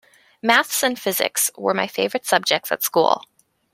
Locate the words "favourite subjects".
1.85-2.71